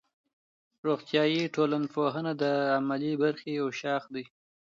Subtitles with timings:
[0.87, 2.43] روغتیایی ټولنپوهنه د
[2.77, 4.25] عملي برخې یو شاخ دی.